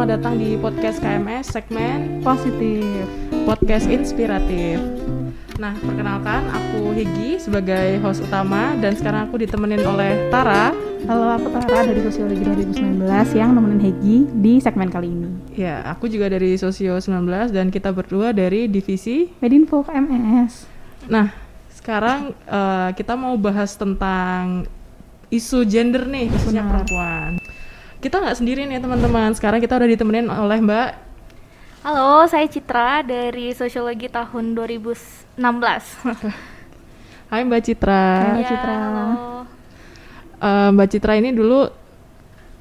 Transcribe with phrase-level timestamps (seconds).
[0.00, 3.04] selamat datang di podcast KMS segmen Positif.
[3.44, 4.80] Podcast Inspiratif.
[5.60, 10.72] Nah, perkenalkan aku Higi sebagai host utama dan sekarang aku ditemenin oleh Tara.
[11.04, 12.96] Halo, aku Tara dari Sosiologi 2019
[13.36, 15.28] yang nemenin Hegi di segmen kali ini.
[15.52, 19.28] Ya, aku juga dari Sosio 19 dan kita berdua dari divisi.
[19.44, 20.64] Medinfo KMS.
[21.12, 21.28] Nah,
[21.76, 24.64] sekarang eh, kita mau bahas tentang
[25.28, 27.39] isu gender nih, khususnya perempuan.
[28.00, 29.30] Kita nggak sendiri nih teman-teman.
[29.36, 30.88] Sekarang kita udah ditemenin oleh Mbak
[31.80, 35.40] Halo, saya Citra dari Sosiologi tahun 2016.
[37.32, 38.04] Hai Mbak Citra.
[38.20, 38.76] Halo, Ya, Citra.
[38.76, 39.08] halo.
[40.40, 41.68] Eh, Mbak Citra ini dulu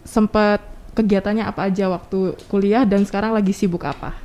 [0.07, 0.63] sempat
[0.95, 4.15] kegiatannya apa aja waktu kuliah dan sekarang lagi sibuk apa?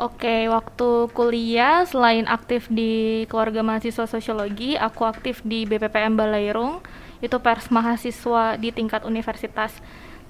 [0.00, 6.80] Oke, waktu kuliah selain aktif di keluarga mahasiswa sosiologi, aku aktif di BPPM Balairung,
[7.20, 9.76] itu pers mahasiswa di tingkat universitas.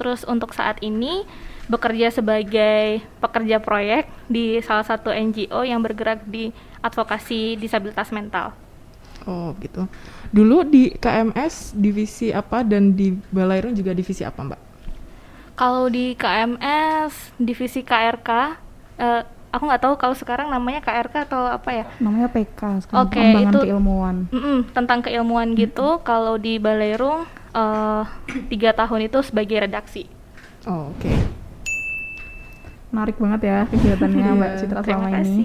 [0.01, 1.29] Terus untuk saat ini
[1.69, 6.49] bekerja sebagai pekerja proyek di salah satu NGO yang bergerak di
[6.81, 8.57] advokasi disabilitas mental.
[9.29, 9.85] Oh gitu.
[10.33, 14.61] Dulu di KMS divisi apa dan di Balairung juga divisi apa Mbak?
[15.61, 18.31] Kalau di KMS divisi KRK,
[18.97, 21.85] eh, aku nggak tahu kalau sekarang namanya KRK atau apa ya.
[21.99, 24.17] Namanya PK sekarang Oke, pengembangan itu- keilmuan.
[24.31, 25.99] Mm-mm, tentang keilmuan gitu.
[26.01, 28.03] Kalau di Balerung eh,
[28.47, 30.07] tiga tahun itu sebagai redaksi.
[30.65, 31.11] Oh oke.
[32.91, 35.45] Menarik banget ya kegiatannya Iya, Mbak Citra selama ini.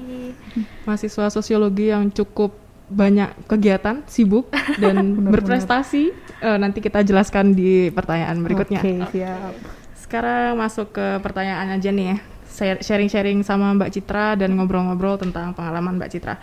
[0.83, 6.13] Mahasiswa sosiologi yang cukup banyak kegiatan, sibuk dan berprestasi.
[6.37, 8.81] Eh, nanti kita jelaskan di pertanyaan berikutnya.
[8.81, 9.53] Oke, siap.
[9.97, 12.17] Sekarang masuk ke pertanyaan aja nih ya.
[12.55, 16.35] Sharing-sharing sama Mbak Citra dan ngobrol-ngobrol tentang pengalaman Mbak Citra.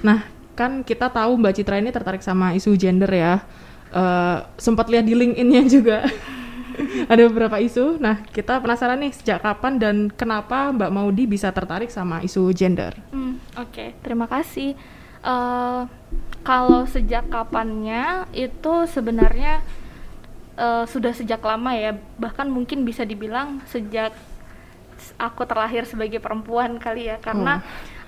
[0.00, 0.24] Nah,
[0.56, 3.44] kan kita tahu Mbak Citra ini tertarik sama isu gender ya.
[3.90, 5.98] Eh, sempat lihat di LinkedIn-nya juga.
[7.12, 8.00] Ada beberapa isu.
[8.00, 12.96] Nah, kita penasaran nih sejak kapan dan kenapa Mbak Maudi bisa tertarik sama isu gender?
[13.10, 14.78] Hmm, Oke, terima kasih.
[15.20, 15.82] Eh,
[16.40, 19.60] kalau sejak kapannya itu sebenarnya
[20.56, 24.14] eh, sudah sejak lama ya, bahkan mungkin bisa dibilang sejak
[25.16, 27.60] aku terlahir sebagai perempuan kali ya, karena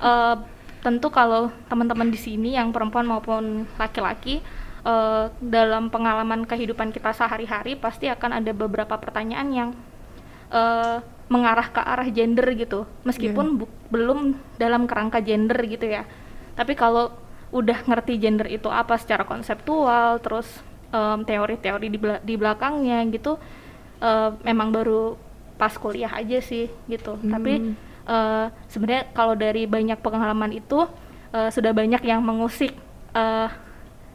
[0.03, 0.37] eh,
[0.83, 4.43] tentu kalau teman-teman di sini yang perempuan maupun laki-laki
[4.85, 9.71] eh, dalam pengalaman kehidupan kita sehari-hari pasti akan ada beberapa pertanyaan yang
[10.51, 10.99] eh,
[11.33, 12.85] mengarah ke arah gender gitu.
[13.09, 16.05] Meskipun bu- belum dalam kerangka gender gitu ya.
[16.53, 17.09] Tapi kalau
[17.53, 20.49] udah ngerti gender itu apa secara konseptual terus
[21.25, 23.41] teori-teori di, bela- di belakangnya gitu
[24.01, 25.17] eh, memang baru
[25.57, 27.19] pas kuliah aja sih gitu.
[27.21, 27.77] Tapi
[28.09, 30.87] eh, sebenarnya kalau dari banyak pengalaman itu
[31.33, 32.75] eh, sudah banyak yang mengusik
[33.17, 33.49] eh,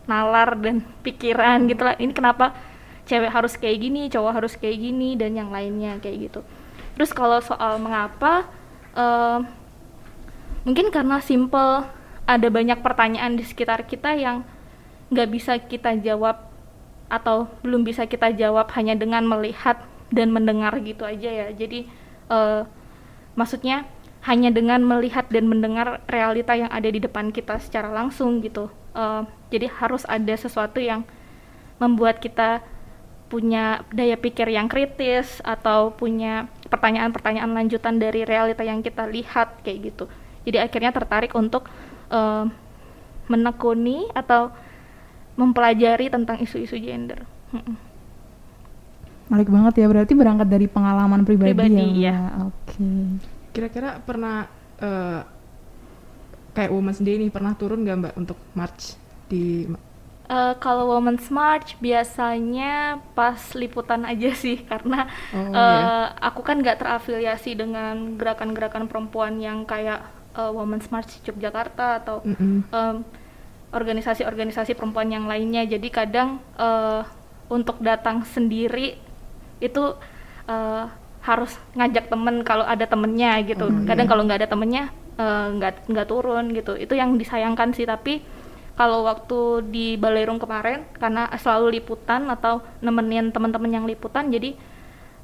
[0.07, 1.95] nalar dan pikiran gitu lah.
[1.99, 2.55] Ini kenapa
[3.07, 6.41] cewek harus kayak gini cowok harus kayak gini dan yang lainnya kayak gitu.
[6.99, 8.47] Terus kalau soal mengapa
[8.95, 9.39] eh,
[10.67, 11.87] mungkin karena simple
[12.27, 14.43] ada banyak pertanyaan di sekitar kita yang
[15.07, 16.43] nggak bisa kita jawab
[17.07, 19.79] atau belum bisa kita jawab hanya dengan melihat
[20.13, 21.87] dan mendengar gitu aja ya jadi
[22.31, 22.61] eh,
[23.35, 23.87] maksudnya
[24.25, 29.23] hanya dengan melihat dan mendengar realita yang ada di depan kita secara langsung gitu Eh,
[29.53, 31.05] jadi harus ada sesuatu yang
[31.77, 32.65] membuat kita
[33.29, 39.93] punya daya pikir yang kritis atau punya pertanyaan-pertanyaan lanjutan dari realita yang kita lihat kayak
[39.93, 40.09] gitu.
[40.49, 41.69] Jadi akhirnya tertarik untuk
[42.09, 42.45] eh,
[43.29, 44.49] menekuni atau
[45.37, 47.21] mempelajari tentang isu-isu gender.
[47.53, 47.77] Mm-mm.
[49.27, 52.15] Menarik banget ya, berarti berangkat dari pengalaman pribadi, Pribadi, ya.
[52.15, 52.17] ya.
[52.47, 52.87] Oke.
[53.51, 54.47] Kira-kira pernah
[54.79, 55.21] eh,
[56.51, 58.95] kayak Women's Day nih pernah turun nggak Mbak untuk march
[59.27, 59.67] di
[60.27, 66.11] Eh, kalau Women's March biasanya pas liputan aja sih karena Oh, eh, iya.
[66.19, 70.03] aku kan nggak terafiliasi dengan gerakan-gerakan perempuan yang kayak
[70.35, 72.59] eh, Women's March Yogyakarta atau Mm-mm.
[72.67, 72.95] em,
[73.71, 75.63] organisasi-organisasi perempuan yang lainnya.
[75.63, 77.07] Jadi kadang eh,
[77.47, 78.99] untuk datang sendiri
[79.59, 79.83] itu
[80.47, 80.85] eh,
[81.27, 83.67] harus ngajak temen kalau ada temennya gitu.
[83.67, 84.11] Oh, kadang iya.
[84.11, 84.83] kalau nggak ada temennya
[85.19, 86.73] eh, nggak nggak turun gitu.
[86.79, 87.83] Itu yang disayangkan sih.
[87.83, 88.23] Tapi
[88.77, 94.53] kalau waktu di Balerung kemarin karena selalu liputan atau nemenin teman-teman yang liputan, jadi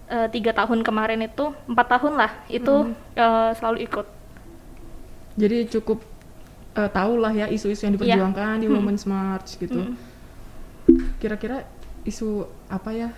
[0.10, 4.08] eh, tiga tahun kemarin itu empat tahun lah itu eh, selalu ikut.
[5.38, 6.02] Jadi cukup
[6.76, 8.76] eh, tahu lah ya isu-isu yang diperjuangkan di Hmm.
[8.82, 9.94] Women's March gitu.
[9.94, 9.96] Mm.
[11.22, 11.64] Kira-kira
[12.04, 13.10] isu apa ya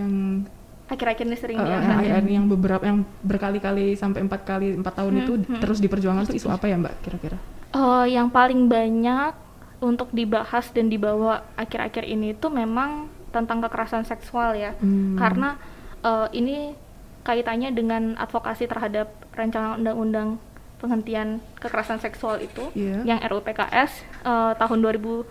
[0.00, 0.46] yang
[0.90, 2.10] Akhir-akhir ini sering diangkat yang, ya.
[2.18, 5.60] yang, yang beberapa yang berkali-kali sampai empat kali empat tahun Hmm, itu hmm.
[5.62, 7.38] terus diperjuangkan tuh isu apa ya Mbak kira-kira?
[7.70, 9.32] Eh, yang paling banyak
[9.78, 15.14] untuk dibahas dan dibawa akhir-akhir ini itu memang tentang kekerasan seksual ya Hmm.
[15.14, 15.54] karena
[16.00, 16.74] eh, ini
[17.22, 20.42] kaitannya dengan advokasi terhadap rancangan undang-undang
[20.76, 23.04] penghentian kekerasan seksual itu Iya.
[23.06, 23.92] yang RUU PKS
[24.24, 25.28] eh, tahun 2020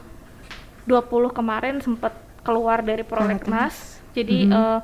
[1.30, 4.00] kemarin sempat keluar dari prolegnas.
[4.10, 4.54] Jadi Mhm.
[4.54, 4.80] eh,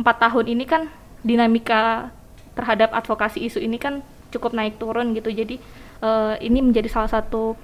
[0.00, 0.88] empat tahun ini kan
[1.20, 2.08] dinamika
[2.56, 4.00] terhadap advokasi isu ini kan
[4.32, 5.28] cukup naik turun gitu.
[5.30, 5.60] Jadi
[6.00, 7.54] eh, ini menjadi salah satu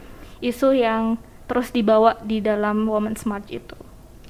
[0.45, 1.17] isu yang
[1.47, 3.79] terus dibawa di dalam Women's March itu.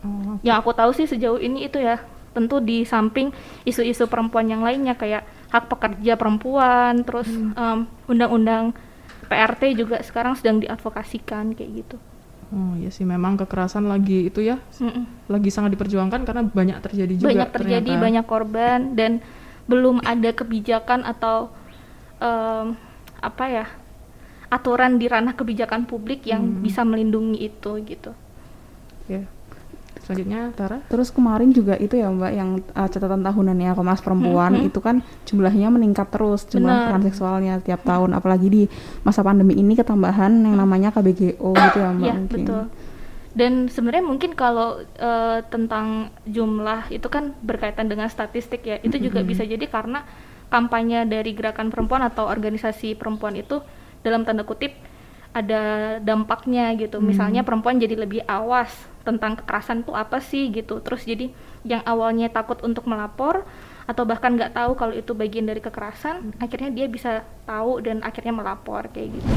[0.05, 1.99] Oh, Yang aku tahu sih sejauh ini itu ya
[2.37, 3.32] tentu di samping
[3.64, 8.76] isu-isu perempuan yang lainnya kayak hak pekerja perempuan, terus em, undang-undang
[9.32, 11.97] PRT juga sekarang sedang diadvokasikan kayak gitu.
[12.54, 15.04] Oh iya sih memang kekerasan lagi itu ya Mm-mm.
[15.26, 18.04] lagi sangat diperjuangkan karena banyak terjadi juga banyak terjadi ternyata.
[18.06, 19.12] banyak korban dan
[19.66, 21.50] belum ada kebijakan atau
[22.22, 22.78] em,
[23.19, 23.66] apa ya
[24.46, 26.62] aturan di ranah kebijakan publik yang Hmm.
[26.62, 28.14] bisa melindungi itu gitu.
[29.10, 29.26] Ya.
[30.06, 30.79] Selanjutnya Tara.
[30.87, 34.69] Terus kemarin juga itu ya Mbak yang uh, catatan tahunannya Komnas Perempuan Mhm.
[34.70, 36.82] itu kan jumlahnya meningkat terus jumlah Benar.
[36.87, 38.62] kekerasan seksualnya tiap tahun apalagi di
[39.03, 42.38] masa pandemi ini ketambahan yang namanya KBGO gitu ya Mbak Iya mungkin.
[42.41, 42.62] betul.
[43.32, 48.79] Dan sebenarnya mungkin kalau eh, tentang jumlah itu kan berkaitan dengan statistik ya.
[48.81, 49.26] Itu juga Mhm.
[49.26, 50.06] bisa jadi karena
[50.47, 53.59] kampanye dari gerakan perempuan atau organisasi perempuan itu
[54.00, 54.70] dalam tanda kutip
[55.37, 55.62] ada
[56.00, 56.97] dampaknya gitu.
[56.97, 57.12] Hmm.
[57.12, 58.73] Misalnya perempuan jadi lebih awas
[59.05, 60.81] tentang kekerasan itu apa sih gitu.
[60.81, 61.29] Terus jadi
[61.69, 63.44] yang awalnya takut untuk melapor
[63.85, 68.35] atau bahkan nggak tahu kalau itu bagian dari kekerasan, akhirnya dia bisa tahu dan akhirnya
[68.35, 69.29] melapor kayak gitu.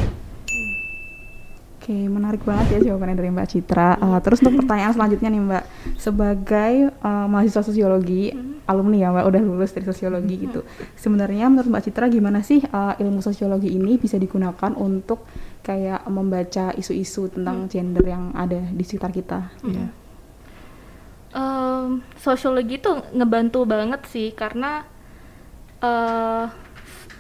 [1.80, 3.98] Oke, menarik banget ya jawabannya dari Mbak Citra.
[3.98, 5.64] Uh, terus untuk pertanyaan selanjutnya nih Mbak,
[5.96, 8.68] sebagai uh, mahasiswa sosiologi, Mhm.
[8.68, 10.62] alumni ya Mbak, udah lulus dari sosiologi gitu.
[11.00, 15.24] Sebenarnya menurut Mbak Citra gimana sih uh, ilmu sosiologi ini bisa digunakan untuk
[15.70, 19.54] kayak membaca isu-isu tentang gender yang ada di sekitar kita?
[19.62, 19.88] Iya.
[21.30, 24.82] Em, sosiologi itu ngebantu banget sih karena
[25.80, 26.46] eh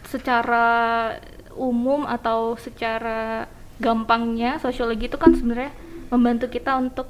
[0.09, 0.67] secara
[1.53, 3.45] umum atau secara
[3.77, 5.69] gampangnya sosiologi itu kan sebenarnya
[6.09, 7.05] membantu kita untuk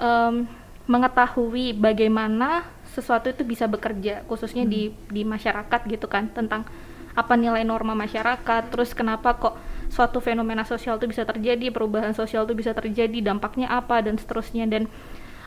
[0.00, 0.48] em,
[0.88, 2.64] mengetahui bagaimana
[2.96, 6.64] sesuatu itu bisa bekerja khususnya di di masyarakat gitu kan tentang
[7.12, 9.54] apa nilai norma masyarakat terus kenapa kok
[9.88, 14.68] suatu fenomena sosial itu bisa terjadi perubahan sosial itu bisa terjadi dampaknya apa dan seterusnya.
[14.68, 14.88] Dan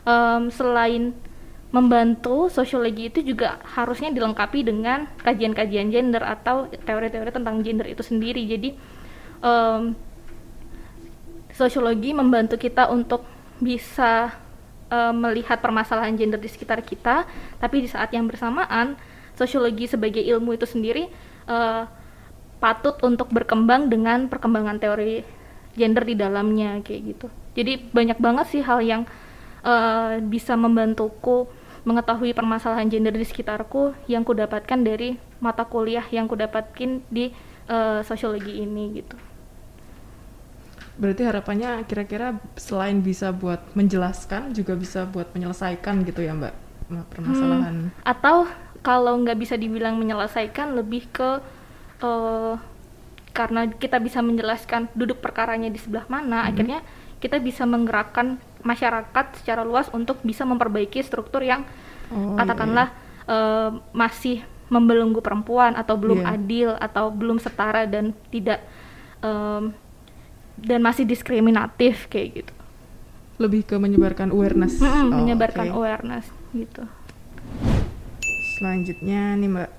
[0.06, 1.14] em, selain
[1.68, 8.42] membantu sosiologi itu juga harusnya dilengkapi dengan kajian-kajian gender atau teori-teori tentang gender itu sendiri.
[8.48, 8.72] Jadi
[9.44, 9.94] em,
[11.52, 13.26] sosiologi membantu kita untuk
[13.58, 14.30] bisa
[14.88, 17.26] eh, melihat permasalahan gender di sekitar kita,
[17.58, 18.94] tapi di saat yang bersamaan
[19.34, 21.10] sosiologi sebagai ilmu itu sendiri
[21.50, 21.82] eh,
[22.58, 25.22] patut untuk berkembang dengan perkembangan teori
[25.78, 27.26] gender di dalamnya kayak gitu.
[27.54, 29.02] Jadi banyak banget sih hal yang
[29.62, 31.46] eh, bisa membantuku
[31.86, 37.30] mengetahui permasalahan gender di sekitarku yang kudapatkan dari mata kuliah yang kudapatkan di
[37.70, 39.16] eh, sosiologi ini gitu.
[40.98, 46.54] Berarti harapannya kira-kira selain bisa buat menjelaskan juga bisa buat menyelesaikan gitu ya Mbak
[46.90, 47.94] ma- permasalahan.
[48.02, 48.50] atau
[48.82, 51.38] kalau nggak bisa dibilang menyelesaikan lebih ke
[51.98, 52.54] eh,
[53.30, 56.82] karena kita bisa menjelaskan duduk perkaranya di sebelah mana akhirnya
[57.18, 61.62] kita bisa menggerakkan masyarakat secara luas untuk bisa memperbaiki struktur yang
[62.08, 62.88] Oh, iya, katakanlah
[63.26, 66.28] eh, masih membelenggu perempuan atau belum Iya.
[66.30, 68.60] adil atau belum setara dan tidak
[69.18, 69.72] em,
[70.56, 72.52] dan masih diskriminatif kayak gitu
[73.38, 74.76] Lebih ke menyebarkan awareness.
[74.76, 75.76] Mm-mm, Oh, menyebarkan oke.
[75.76, 76.84] awareness gitu
[78.54, 79.70] Selanjutnya nih Mbak.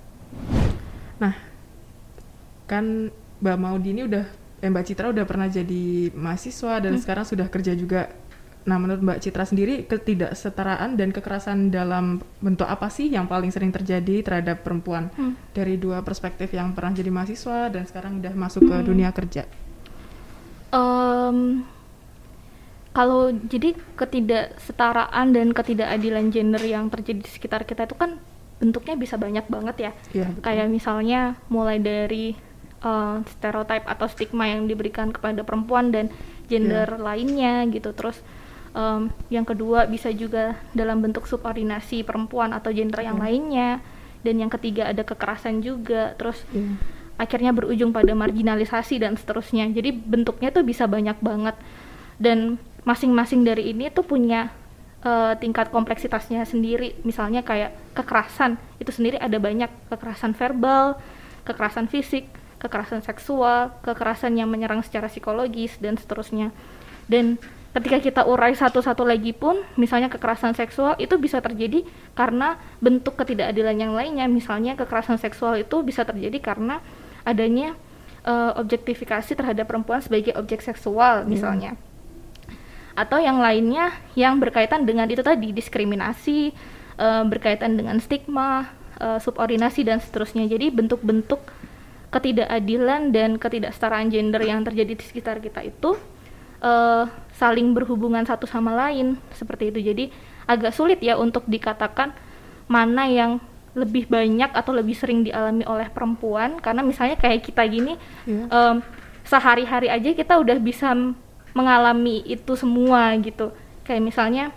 [1.19, 1.33] Nah,
[2.69, 3.09] kan
[3.41, 4.25] Mbak Maudi ini udah
[4.61, 8.01] eh, Mbak Citra udah pernah jadi mahasiswa dan sekarang sudah kerja juga.
[8.67, 12.05] Nah, menurut Mbak Citra sendiri ketidaksetaraan dan kekerasan dalam
[12.37, 15.33] bentuk apa sih yang paling sering terjadi terhadap perempuan Hmm.
[15.49, 18.85] dari dua perspektif yang pernah jadi mahasiswa dan sekarang udah masuk ke Mm-mm.
[18.85, 19.47] dunia kerja?
[20.71, 21.65] Em,
[22.91, 28.19] kalau jadi ketidaksetaraan dan ketidakadilan gender yang terjadi di sekitar kita itu kan
[28.59, 29.91] bentuknya bisa banyak banget ya.
[30.11, 30.35] Betul.
[30.43, 32.35] Kayak misalnya mulai dari
[32.79, 36.07] eh, stereotip atau stigma yang diberikan kepada perempuan dan
[36.47, 37.91] gender lainnya gitu.
[37.93, 38.17] Terus
[38.69, 43.23] em, yang kedua bisa juga dalam bentuk subordinasi perempuan atau gender yang Iya.
[43.25, 43.69] lainnya.
[44.19, 46.13] Dan yang ketiga ada kekerasan juga.
[46.15, 46.77] Terus Iya.
[47.19, 49.67] akhirnya berujung pada marginalisasi dan seterusnya.
[49.69, 51.55] Jadi bentuknya tuh bisa banyak banget
[52.15, 52.55] dan
[52.87, 54.49] masing-masing dari ini tuh punya
[54.99, 56.91] eh, tingkat kompleksitasnya sendiri.
[57.07, 60.99] Misalnya kayak kekerasan itu sendiri ada banyak kekerasan verbal,
[61.47, 62.27] kekerasan fisik,
[62.59, 66.51] kekerasan seksual, kekerasan yang menyerang secara psikologis dan seterusnya.
[67.07, 67.39] Dan
[67.71, 73.75] ketika kita urai satu-satu lagi pun, misalnya kekerasan seksual itu bisa terjadi karena bentuk ketidakadilan
[73.79, 74.27] yang lainnya.
[74.27, 76.83] Misalnya kekerasan seksual itu bisa terjadi karena
[77.23, 77.73] adanya
[78.27, 81.79] uh, objektifikasi terhadap perempuan sebagai objek seksual, misalnya.
[82.93, 86.51] Atau yang lainnya yang berkaitan dengan itu tadi diskriminasi,
[86.99, 88.67] uh, berkaitan dengan stigma,
[88.99, 90.43] uh, subordinasi dan seterusnya.
[90.51, 91.39] Jadi bentuk-bentuk
[92.09, 95.93] ketidakadilan dan ketidaksetaraan gender yang terjadi di sekitar kita itu
[96.65, 97.05] uh,
[97.37, 100.05] saling berhubungan satu sama lain seperti itu jadi
[100.49, 102.11] agak sulit ya untuk dikatakan
[102.65, 103.37] mana yang
[103.77, 107.93] lebih banyak atau lebih sering dialami oleh perempuan karena misalnya kayak kita gini
[108.25, 108.49] yeah.
[108.49, 108.75] um,
[109.21, 110.89] sehari-hari aja kita udah bisa
[111.53, 113.53] mengalami itu semua gitu
[113.85, 114.49] kayak misalnya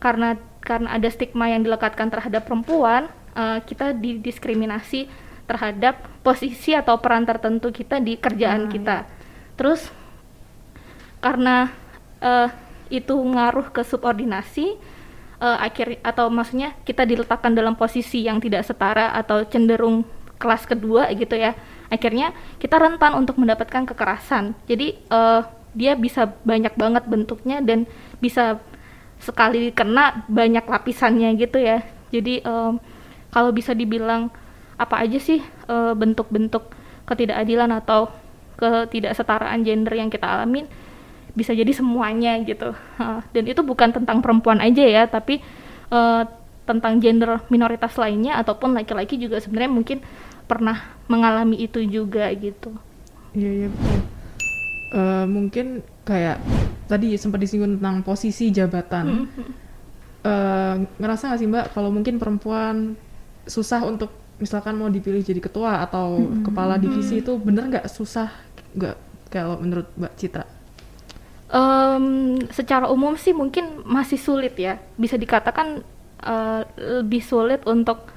[0.00, 5.08] karena karena ada stigma yang dilekatkan terhadap perempuan uh, kita didiskriminasi
[5.50, 8.96] terhadap posisi atau peran tertentu kita di kerjaan hmm, kita.
[9.58, 9.90] terus
[11.18, 11.74] karena
[12.22, 12.48] uh,
[12.88, 14.78] itu ngaruh ke subordinasi
[15.42, 20.06] uh, akhir atau maksudnya kita diletakkan dalam posisi yang tidak setara atau cenderung
[20.40, 21.52] kelas kedua gitu ya
[21.90, 24.54] akhirnya kita rentan untuk mendapatkan kekerasan.
[24.70, 25.42] Jadi uh,
[25.74, 27.84] dia bisa banyak banget bentuknya dan
[28.22, 28.62] bisa
[29.20, 31.82] sekali kena banyak lapisannya gitu ya.
[32.14, 32.78] Jadi um,
[33.34, 34.30] kalau bisa dibilang
[34.80, 38.08] apa aja sih bentuk-bentuk uh, ketidakadilan atau
[38.56, 40.64] ketidaksetaraan gender yang kita alamin?
[41.36, 42.72] Bisa jadi semuanya gitu.
[43.36, 45.44] Dan itu bukan tentang perempuan aja ya tapi
[45.92, 46.24] uh,
[46.64, 49.98] tentang gender minoritas lainnya ataupun laki-laki juga sebenarnya mungkin
[50.46, 52.74] pernah mengalami itu juga gitu.
[53.34, 53.98] Iya iya betul.
[54.90, 55.66] Uh, mungkin
[56.02, 56.42] kayak
[56.90, 59.26] tadi sempat disinggung tentang posisi jabatan.
[59.26, 59.46] Mm-hmm.
[60.26, 62.98] uh, ngerasa nggak sih mbak kalau mungkin perempuan
[63.46, 64.10] susah untuk
[64.40, 66.44] misalkan mau dipilih jadi ketua atau mm-hmm.
[66.48, 67.22] kepala divisi mm-hmm.
[67.22, 68.32] itu bener nggak susah
[68.74, 68.96] nggak
[69.30, 70.44] kalau menurut mbak Citra
[71.52, 75.84] um, secara umum sih mungkin masih sulit ya bisa dikatakan
[76.24, 76.62] uh,
[77.04, 78.08] lebih sulit untuk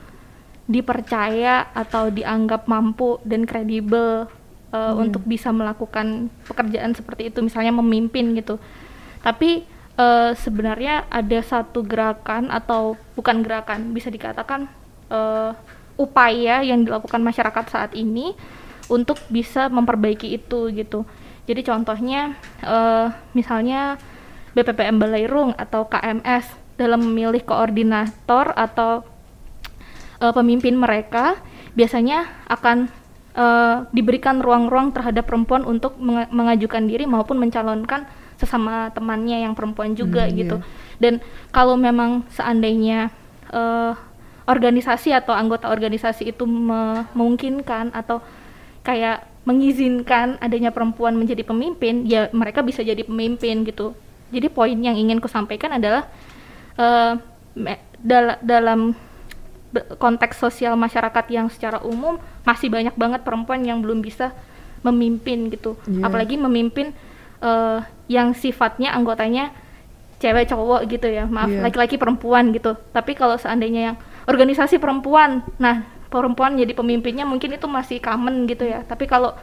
[0.63, 4.31] dipercaya atau dianggap mampu dan kredibel
[4.71, 5.03] uh, hmm.
[5.03, 8.55] untuk bisa melakukan pekerjaan seperti itu misalnya memimpin gitu
[9.19, 9.67] tapi
[9.99, 14.71] uh, sebenarnya ada satu gerakan atau bukan gerakan bisa dikatakan
[15.11, 15.51] uh,
[15.99, 18.33] upaya yang dilakukan masyarakat saat ini
[18.91, 21.05] untuk bisa memperbaiki itu gitu
[21.43, 23.99] jadi contohnya uh, misalnya
[24.53, 26.45] BPPM Balairung atau KMS
[26.77, 29.03] dalam memilih koordinator atau
[30.21, 31.37] uh, pemimpin mereka
[31.73, 32.87] biasanya akan
[33.35, 38.05] uh, diberikan ruang-ruang terhadap perempuan untuk meng mengajukan diri maupun mencalonkan
[38.37, 40.57] sesama temannya yang perempuan juga hmm, gitu.
[40.59, 40.67] Iya.
[40.99, 41.13] Dan
[41.53, 43.13] kalau memang seandainya
[43.53, 43.93] uh,
[44.43, 48.19] organisasi atau anggota organisasi itu memungkinkan atau
[48.83, 53.91] kayak mengizinkan adanya perempuan menjadi pemimpin, ya mereka bisa jadi pemimpin gitu.
[54.31, 56.07] Jadi poin yang ingin kusampaikan adalah
[56.79, 57.19] uh,
[57.99, 58.95] dal dalam
[59.99, 64.31] konteks sosial masyarakat yang secara umum masih banyak banget perempuan yang belum bisa
[64.83, 65.79] memimpin gitu.
[65.87, 66.07] Yeah.
[66.07, 66.91] Apalagi memimpin
[67.41, 69.51] uh, yang sifatnya anggotanya
[70.21, 71.27] cewek cowok gitu ya.
[71.27, 71.61] Maaf, iya.
[71.63, 72.03] laki-laki yeah.
[72.03, 72.77] perempuan gitu.
[72.95, 73.97] Tapi kalau seandainya yang
[74.29, 78.85] organisasi perempuan, nah perempuan jadi pemimpinnya mungkin itu masih common gitu ya.
[78.85, 79.33] Tapi kalau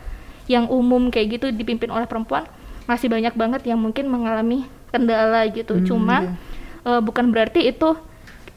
[0.47, 2.47] yang umum kayak gitu dipimpin oleh perempuan
[2.87, 5.79] masih banyak banget yang mungkin mengalami kendala gitu.
[5.79, 6.99] Hmm, cuman iya.
[6.99, 7.95] uh, bukan berarti itu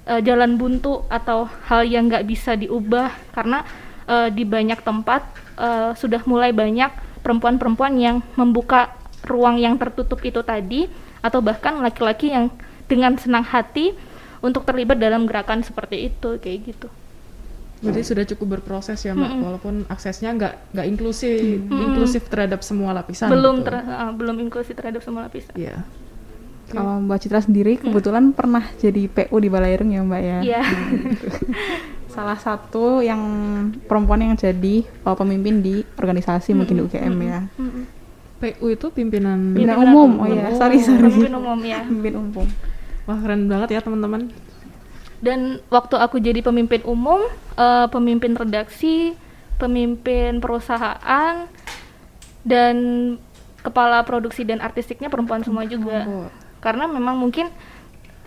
[0.09, 3.13] uh, jalan buntu atau hal yang nggak bisa diubah.
[3.33, 3.65] Karena
[4.09, 5.21] uh, di banyak tempat
[5.57, 6.89] uh, sudah mulai banyak
[7.21, 10.91] perempuan-perempuan yang membuka ruang yang tertutup itu tadi
[11.23, 12.51] atau bahkan laki-laki yang
[12.91, 13.95] dengan senang hati
[14.43, 16.87] untuk terlibat dalam gerakan seperti itu kayak gitu.
[17.83, 19.43] Berarti sudah cukup berproses ya mbak, mm -hmm.
[19.43, 21.85] walaupun aksesnya nggak nggak inklusif, mm -hmm.
[21.91, 23.27] inklusif terhadap semua lapisan.
[23.27, 23.67] Belum gitu.
[23.67, 25.51] ter, uh, belum inklusif terhadap semua lapisan.
[25.55, 25.79] Iya.
[25.79, 25.81] Yeah.
[26.63, 28.35] Kalau Mbak Citra sendiri kebetulan hmm.
[28.39, 30.39] pernah jadi PU di Balairung ya Mbak ya.
[30.39, 30.61] Iya.
[30.63, 30.65] Yeah.
[32.15, 33.19] Salah satu yang
[33.83, 36.57] perempuan yang jadi uh, pemimpin di organisasi -hmm.
[36.63, 37.29] mungkin di UGM -hmm.
[37.29, 37.39] ya.
[37.59, 37.83] -hmm.
[38.43, 40.23] PU itu pimpinan pimpinan umum.
[40.23, 41.07] Oh iya, sorry sorry.
[41.07, 41.79] Pemimpin umum ya.
[41.87, 42.47] Pemimpin umum.
[43.03, 44.31] Wah keren banget ya teman-teman.
[45.23, 47.23] Dan waktu aku jadi pemimpin umum
[47.55, 49.15] uh, pemimpin redaksi
[49.55, 51.47] pemimpin perusahaan
[52.43, 52.75] dan
[53.63, 56.03] kepala produksi dan artistiknya perempuan semua juga.
[56.07, 56.29] Oh.
[56.63, 57.51] karena memang mungkin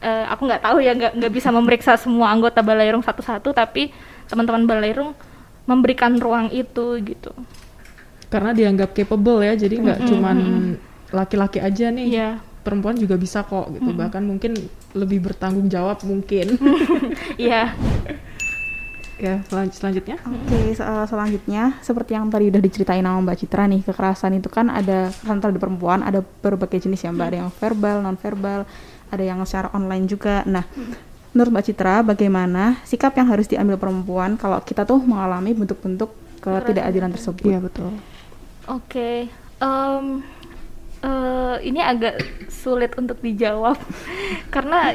[0.04, 3.88] uh, aku nggak tahu ya nggak nggak bisa memeriksa semua anggota balairung satu-satu tapi
[4.28, 5.16] teman-teman balairung
[5.64, 7.32] memberikan ruang itu gitu.
[8.28, 10.12] Karena dianggap capable ya jadi nggak mm -hmm.
[10.12, 10.36] cuman
[11.16, 12.08] laki-laki aja nih.
[12.12, 13.86] Yeah perempuan juga bisa kok gitu.
[13.86, 13.96] Hmm.
[13.96, 14.58] bahkan mungkin
[14.92, 16.58] lebih bertanggung jawab mungkin.
[17.38, 17.70] Iya.
[19.16, 20.20] Ya selan- selanjutnya.
[20.20, 24.52] Oke, se- uh, selanjutnya seperti yang tadi udah diceritain sama Mbak Citra nih, kekerasan itu
[24.52, 28.68] kan ada kekerasan terhadap perempuan, ada berbagai jenis ya Mbak, ada yang verbal, non verbal,
[29.08, 30.44] ada yang secara online juga.
[30.44, 30.68] Nah,
[31.32, 37.16] menurut Mbak Citra, bagaimana sikap yang harus diambil perempuan kalau kita tuh mengalami bentuk-bentuk ketidakadilan
[37.16, 37.48] tersebut?
[37.48, 37.96] iya betul.
[38.68, 40.04] Oke, em,
[41.02, 43.76] eh, ini agak sulit untuk dijawab
[44.54, 44.94] karena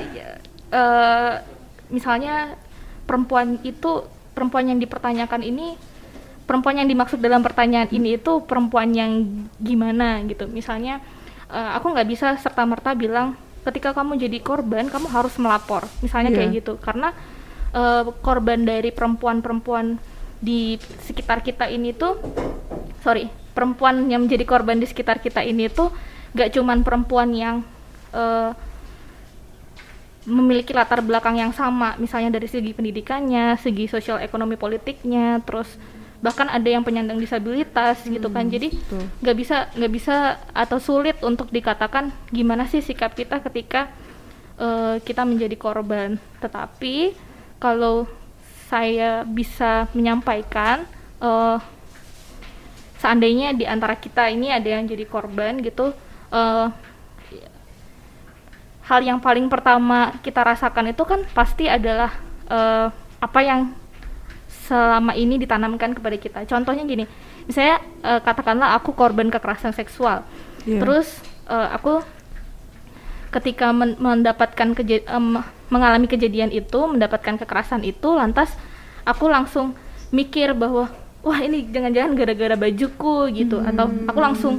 [0.71, 1.33] eh,
[1.91, 2.55] misalnya
[3.05, 5.75] perempuan itu perempuan yang dipertanyakan ini
[6.47, 10.47] perempuan yang dimaksud dalam pertanyaan ini itu perempuan yang gimana gitu.
[10.51, 10.99] Misalnya
[11.51, 16.33] eh, aku nggak bisa serta merta bilang ketika kamu jadi korban kamu harus melapor, misalnya
[16.33, 16.37] Iya.
[16.41, 17.13] kayak gitu karena
[17.71, 19.95] eh, korban dari perempuan-perempuan
[20.41, 22.17] di sekitar kita ini tuh
[23.05, 25.91] sorry perempuan yang menjadi korban di sekitar kita ini tuh
[26.31, 27.63] gak cuman perempuan yang
[28.15, 28.51] eh,
[30.25, 35.67] memiliki latar belakang yang sama misalnya dari segi pendidikannya segi sosial ekonomi politiknya terus
[36.21, 39.01] bahkan ada yang penyandang disabilitas gitu kan jadi betul.
[39.25, 43.89] nggak bisa nggak bisa atau sulit untuk dikatakan gimana sih sikap kita ketika
[44.61, 47.17] eh, kita menjadi korban tetapi
[47.57, 48.05] kalau
[48.69, 50.85] saya bisa menyampaikan
[51.17, 51.57] eh,
[53.01, 55.89] seandainya di antara kita ini ada yang jadi korban gitu
[56.29, 56.67] eh,
[58.85, 62.11] hal yang paling pertama kita rasakan itu kan pasti adalah
[62.45, 63.73] eh, apa yang
[64.67, 67.05] selama ini ditanamkan kepada kita contohnya gini
[67.45, 70.21] misalnya eh, katakanlah aku korban kekerasan seksual
[70.61, 70.77] Iya.
[70.77, 71.09] terus
[71.49, 72.05] eh, aku
[73.33, 75.41] ketika men- mendapatkan keja- em,
[75.73, 78.53] mengalami kejadian itu mendapatkan kekerasan itu lantas
[79.01, 79.73] aku langsung
[80.11, 83.61] mikir bahwa wah ini jangan-jangan gara-gara bajuku gitu.
[83.61, 84.53] Atau aku langsung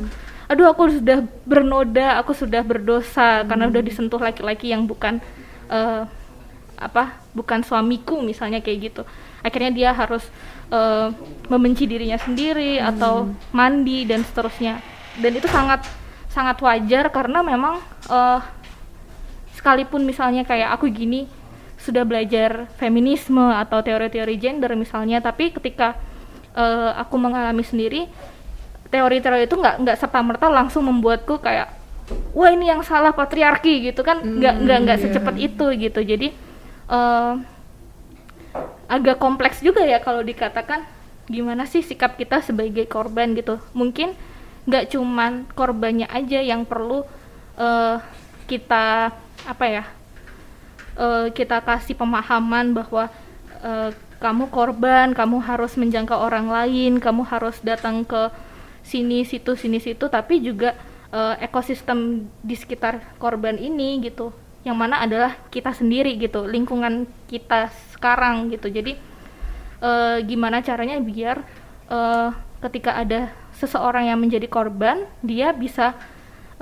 [0.50, 5.16] aduh aku sudah bernoda aku sudah berdosa karena udah disentuh laki-laki yang bukan
[5.72, 6.02] eh,
[6.76, 9.02] apa bukan suamiku misalnya kayak gitu.
[9.42, 10.22] Akhirnya dia harus
[10.70, 11.08] eh,
[11.50, 14.82] membenci dirinya sendiri atau mandi dan seterusnya.
[15.18, 15.84] Dan itu sangat
[16.32, 17.78] sangat wajar karena memang
[18.08, 18.40] eh,
[19.56, 21.28] sekalipun misalnya kayak aku gini
[21.82, 25.98] sudah belajar feminisme atau teori-teori gender misalnya tapi ketika
[26.56, 28.08] eh, aku mengalami sendiri
[28.92, 31.72] teori-teori itu nggak nggak serta merta langsung membuatku kayak
[32.36, 34.20] wah ini yang salah patriarki gitu kan.
[34.20, 35.04] Nggak nggak nggak iya.
[35.08, 36.00] secepat itu gitu.
[36.04, 36.28] Jadi
[36.92, 37.32] eh,
[38.92, 40.84] agak kompleks juga ya kalau dikatakan
[41.30, 43.56] gimana sih sikap kita sebagai korban gitu.
[43.72, 44.12] Mungkin
[44.68, 47.08] nggak cuman korbannya aja yang perlu
[47.56, 47.96] eh,
[48.44, 49.16] kita
[49.48, 49.84] apa ya
[51.00, 53.08] eh, kita kasih pemahaman bahwa
[53.64, 53.90] eh,
[54.22, 58.30] kamu korban kamu harus menjangkau orang lain kamu harus datang ke
[58.86, 60.78] sini situ sini situ tapi juga
[61.10, 64.30] eh, ekosistem di sekitar korban ini gitu
[64.62, 68.70] yang mana adalah kita sendiri gitu lingkungan kita sekarang gitu.
[68.70, 68.94] Jadi
[69.82, 71.42] eh, gimana caranya biar
[71.90, 72.28] eh,
[72.62, 75.98] ketika ada seseorang yang menjadi korban dia bisa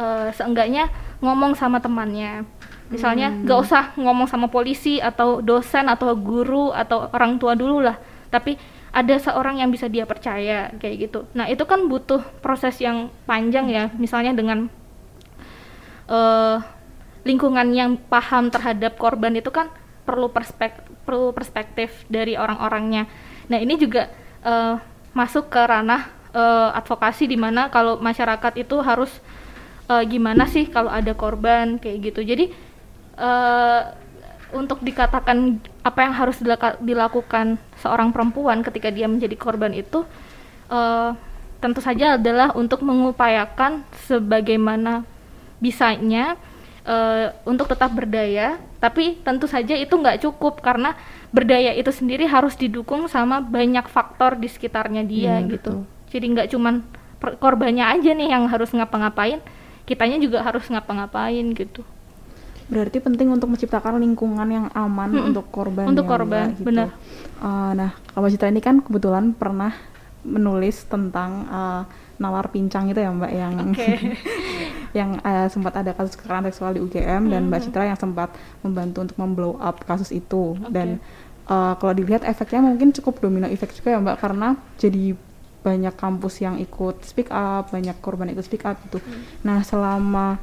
[0.01, 0.88] eh, seenggaknya
[1.20, 2.49] ngomong sama temannya
[2.90, 7.96] misalnya nggak usah ngomong sama polisi atau dosen atau guru atau orang tua dulu lah
[8.29, 8.59] tapi
[8.90, 13.70] ada seorang yang bisa dia percaya kayak gitu nah itu kan butuh proses yang panjang
[13.70, 14.66] ya misalnya dengan
[16.11, 16.59] eh,
[17.24, 19.70] lingkungan yang paham terhadap korban itu kan
[20.03, 23.07] perlu perspektif perlu perspektif dari orang-orangnya.
[23.50, 24.11] Nah ini juga
[24.42, 24.74] eh,
[25.14, 29.11] masuk ke ranah eh, advokasi di mana kalau masyarakat itu harus
[29.90, 32.20] eh, gimana sih kalau ada korban kayak gitu.
[32.22, 32.55] Jadi
[33.20, 33.83] eh,
[34.50, 40.02] untuk dikatakan apa yang harus dilaka- dilakukan seorang perempuan ketika dia menjadi korban itu
[40.68, 41.11] eh,
[41.61, 45.04] tentu saja adalah untuk mengupayakan sebagaimana
[45.61, 46.35] bisanya
[46.83, 48.56] eh, untuk tetap berdaya.
[48.80, 50.96] Tapi tentu saja itu nggak cukup karena
[51.30, 55.85] berdaya itu sendiri harus didukung sama banyak faktor di sekitarnya dia Iya, gitu.
[55.85, 56.11] betul.
[56.11, 56.74] jadi nggak cuman
[57.38, 59.38] korbannya aja nih yang harus ngapa-ngapain
[59.87, 61.87] kitanya juga harus ngapa-ngapain gitu
[62.70, 65.28] Berarti penting untuk menciptakan lingkungan yang aman Mm-mm.
[65.35, 65.90] untuk korban.
[65.90, 66.66] Untuk ya, korban, gitu.
[66.70, 66.88] benar.
[67.42, 69.74] Eh, nah, Kak Citra ini kan kebetulan pernah
[70.22, 71.83] menulis tentang eh,
[72.20, 73.92] nalar pincang itu ya Mbak yang Oke.
[74.98, 78.30] yang eh, sempat ada kasus kekerasan seksual di UGM dan Mbak Citra yang sempat
[78.61, 81.00] membantu untuk memblow up kasus itu dan
[81.48, 85.16] eh, kalau dilihat efeknya mungkin cukup domino efek juga ya Mbak karena jadi
[85.61, 88.96] banyak kampus yang ikut speak up, banyak korban ikut speak up gitu.
[89.44, 90.40] Nah, selama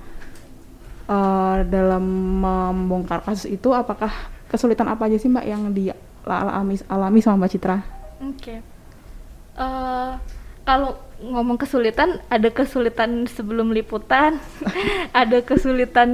[1.07, 2.03] eh, dalam
[2.43, 4.11] membongkar kasus itu apakah
[4.47, 7.77] kesulitan apa aja sih Mbak yang dialami alami sama Mbak Citra?
[8.23, 8.55] Oke.
[9.57, 10.11] Eh,
[10.67, 14.37] kalau ngomong kesulitan, ada kesulitan sebelum liputan,
[15.15, 16.11] ada kesulitan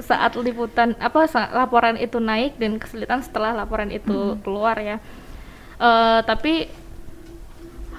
[0.00, 4.96] saat liputan apa saat laporan itu naik dan kesulitan setelah laporan itu keluar ya.
[5.76, 6.72] Uh, tapi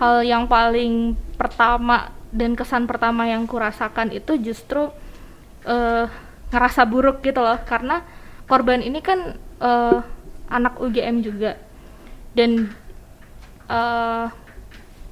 [0.02, 4.90] hal yang paling pertama dan kesan pertama yang kurasakan itu justru
[5.68, 6.06] uh,
[6.50, 7.60] ngerasa buruk gitu loh.
[7.64, 8.04] Karena
[8.48, 10.00] korban ini kan uh,
[10.48, 11.60] anak UGM juga.
[12.34, 12.72] Dan
[13.68, 14.28] uh,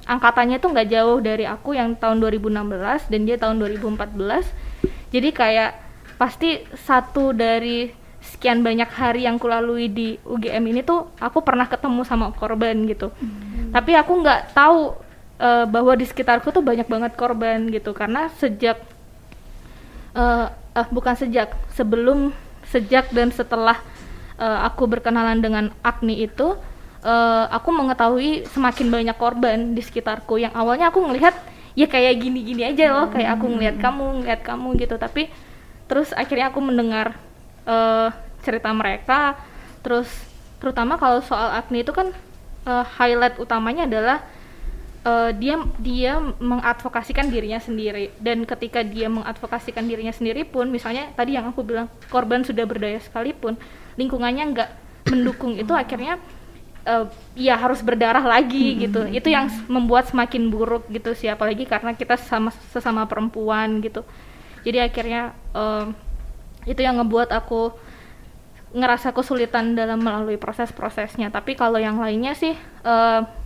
[0.06, 5.70] angkatannya tuh nggak jauh dari aku yang tahun 2016 dan dia tahun 2014 jadi kayak
[6.14, 7.90] pasti satu dari
[8.22, 13.10] sekian banyak hari yang kulalui di UGM ini tuh aku pernah ketemu sama korban gitu.
[13.14, 13.70] Hmm.
[13.70, 14.98] tapi aku nggak tahu
[15.40, 17.92] uh, bahwa di sekitarku tuh banyak banget korban gitu.
[17.92, 18.80] Karena sejak
[20.16, 22.36] uh, uh, bukan sejak sebelum
[22.68, 23.80] sejak dan setelah
[24.36, 26.54] uh, aku berkenalan dengan Agni itu
[27.00, 30.36] uh, aku mengetahui semakin banyak korban di sekitarku.
[30.36, 31.34] Yang awalnya aku ngelihat
[31.76, 35.00] ya kayak gini-gini aja loh kayak aku ngelihat kamu ngelihat kamu gitu.
[35.00, 35.32] Tapi
[35.88, 37.16] terus akhirnya aku mendengar
[37.64, 38.12] uh,
[38.44, 39.40] cerita mereka.
[39.80, 40.08] Terus
[40.60, 42.12] terutama kalau soal Agni itu kan
[42.68, 44.18] uh, highlight utamanya adalah
[45.06, 48.10] uh, dia dia mengadvokasikan dirinya sendiri.
[48.18, 52.98] Dan ketika dia mengadvokasikan dirinya sendiri pun misalnya tadi yang aku bilang korban sudah berdaya
[52.98, 53.54] sekalipun
[53.94, 54.70] lingkungannya nggak
[55.06, 56.18] mendukung itu akhirnya
[56.84, 57.06] uh,
[57.38, 58.78] ya harus berdarah lagi hmm.
[58.90, 59.00] gitu.
[59.14, 64.02] Itu yang membuat semakin buruk gitu sih apalagi karena kita sama sesama perempuan gitu.
[64.66, 65.86] Jadi akhirnya uh,
[66.66, 67.70] itu yang ngebuat aku
[68.74, 71.30] ngerasa kesulitan dalam melalui proses-prosesnya.
[71.30, 73.45] Tapi kalau yang lainnya sih uh,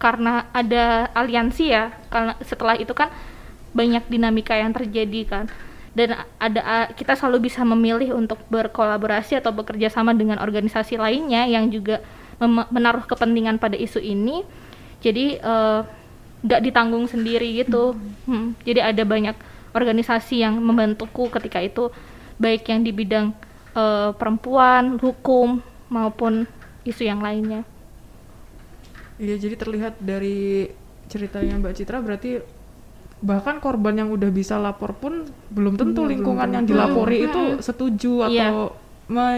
[0.00, 3.12] karena ada aliansi ya karena setelah itu kan
[3.76, 5.44] banyak dinamika yang terjadi kan
[5.92, 11.68] dan ada kita selalu bisa memilih untuk berkolaborasi atau bekerja sama dengan organisasi lainnya yang
[11.68, 12.00] juga
[12.72, 14.42] menaruh kepentingan pada isu ini
[15.04, 15.36] jadi
[16.40, 18.24] nggak uh, ditanggung sendiri gitu hmm.
[18.24, 19.36] Hmm, jadi ada banyak
[19.76, 21.92] organisasi yang membantuku ketika itu
[22.40, 23.36] baik yang di bidang
[23.76, 25.60] uh, perempuan, hukum
[25.92, 26.48] maupun
[26.86, 27.62] isu yang lainnya.
[29.20, 30.72] Iya, jadi terlihat dari
[31.12, 32.40] ceritanya Mbak Citra berarti
[33.20, 37.26] bahkan korban yang udah bisa lapor pun belum tentu iya, lingkungan belum yang dilapori hmm.
[37.28, 38.48] itu setuju iya.
[38.48, 38.72] atau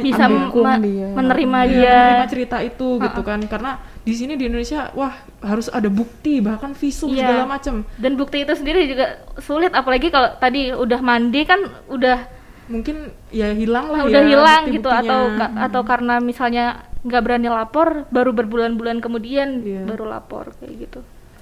[0.05, 1.09] bisa dia.
[1.17, 3.05] menerima iya, dia menerima cerita itu uh-uh.
[3.09, 7.25] gitu kan karena di sini di Indonesia wah harus ada bukti bahkan visum yeah.
[7.25, 12.29] segala macam dan bukti itu sendiri juga sulit apalagi kalau tadi udah mandi kan udah
[12.69, 15.57] mungkin ya hilang lah udah ya, hilang gitu atau hmm.
[15.57, 19.85] atau karena misalnya nggak berani lapor baru berbulan-bulan kemudian yeah.
[19.87, 21.01] baru lapor kayak gitu.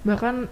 [0.09, 0.49] Bahkan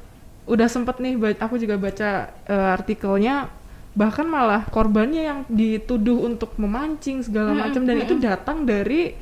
[0.48, 3.52] udah sempet nih aku juga baca uh, artikelnya
[3.92, 8.04] bahkan malah korbannya yang dituduh untuk memancing segala hmm, macam dan hmm.
[8.06, 9.12] itu datang dari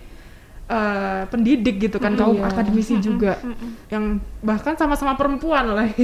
[0.68, 2.46] uh, pendidik gitu kan hmm, kaum iya.
[2.50, 5.88] akademisi hmm, juga hmm, yang bahkan sama-sama perempuan lah.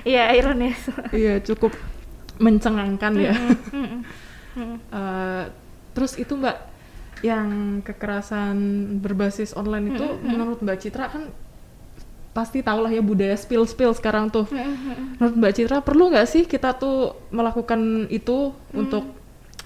[0.00, 0.80] Iya ironis.
[1.12, 1.76] Iya cukup
[2.40, 3.36] mencengangkan ya.
[4.88, 5.44] uh,
[5.92, 6.69] terus itu Mbak
[7.20, 8.56] yang kekerasan
[9.04, 11.28] berbasis online itu menurut Mbak Citra kan
[12.30, 14.46] pasti tau lah ya budaya spill spill sekarang tuh.
[15.18, 19.18] Menurut Mbak Citra perlu nggak sih kita tuh melakukan itu untuk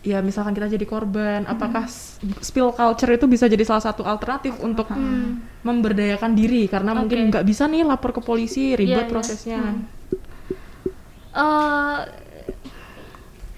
[0.04, 1.88] ya misalkan kita jadi korban, apakah
[2.44, 4.90] spill culture itu bisa jadi salah satu alternatif untuk
[5.64, 6.98] memberdayakan diri karena okay.
[7.00, 9.60] mungkin nggak bisa nih lapor ke polisi ribet yeah, prosesnya.
[9.64, 9.76] Yeah.
[11.34, 11.98] Uh,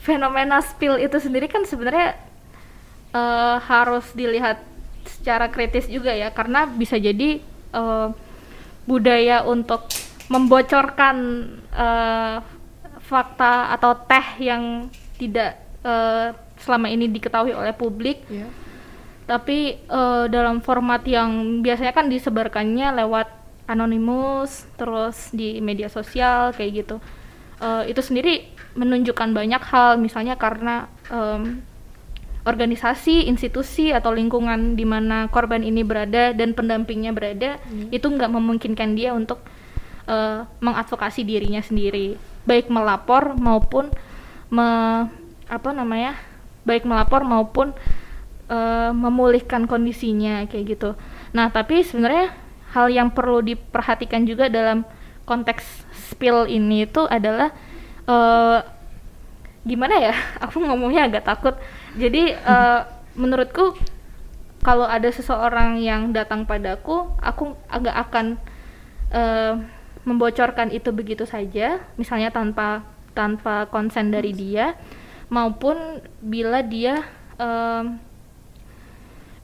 [0.07, 2.15] fenomena spill itu sendiri kan sebenarnya
[3.17, 4.61] uh, harus dilihat
[5.09, 7.41] secara kritis juga ya karena bisa jadi
[7.73, 8.13] uh,
[8.85, 9.89] budaya untuk
[10.29, 11.17] membocorkan
[11.73, 12.43] uh,
[13.07, 18.51] fakta atau teh yang tidak uh, selama ini diketahui oleh publik yeah.
[19.31, 23.31] tapi uh, dalam format yang biasanya kan disebarkannya lewat
[23.71, 26.97] anonimus terus di media sosial kayak gitu
[27.63, 31.63] uh, itu sendiri menunjukkan banyak hal misalnya karena um,
[32.47, 37.91] organisasi, institusi atau lingkungan di mana korban ini berada dan pendampingnya berada hmm.
[37.91, 39.43] itu nggak memungkinkan dia untuk
[40.07, 42.15] uh, mengadvokasi dirinya sendiri,
[42.47, 43.91] baik melapor maupun
[44.49, 44.67] me,
[45.51, 46.15] apa namanya,
[46.63, 47.75] baik melapor maupun
[48.47, 50.91] uh, memulihkan kondisinya kayak gitu.
[51.35, 52.31] Nah tapi sebenarnya
[52.71, 54.87] hal yang perlu diperhatikan juga dalam
[55.27, 55.67] konteks
[56.15, 57.51] spill ini itu adalah
[58.07, 58.63] uh,
[59.67, 61.55] gimana ya aku ngomongnya agak takut
[61.97, 62.81] jadi uh,
[63.17, 63.75] menurutku
[64.61, 68.27] kalau ada seseorang yang datang padaku aku agak akan
[69.11, 69.59] uh,
[70.07, 74.77] membocorkan itu begitu saja misalnya tanpa tanpa konsen dari dia
[75.33, 77.03] maupun bila dia
[77.41, 77.85] uh,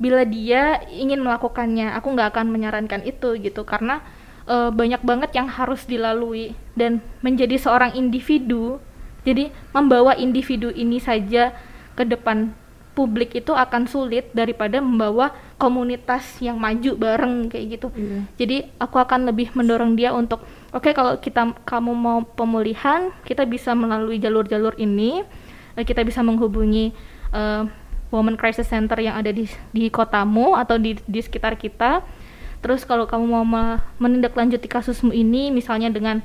[0.02, 3.62] bila dia ingin melakukannya aku nggak akan menyarankan itu gitu.
[3.62, 4.02] Karena
[4.50, 8.82] uh, banyak banget yang harus dilalui dan menjadi seorang individu.
[9.22, 11.54] Jadi membawa individu ini saja
[11.96, 12.54] ke depan
[12.92, 17.88] publik itu akan sulit daripada membawa komunitas yang maju bareng kayak gitu.
[17.96, 18.18] Iya.
[18.36, 20.44] Jadi aku akan lebih mendorong dia untuk
[20.76, 25.24] oke kalau kita kamu mau pemulihan, kita bisa melalui jalur-jalur ini,
[25.76, 26.92] eh, kita bisa menghubungi
[27.32, 27.64] eh,
[28.12, 32.04] Women Crisis Center yang ada di di kotamu atau di di sekitar kita.
[32.60, 36.20] Terus kalau kamu mau me- menindaklanjuti kasusmu ini, misalnya dengan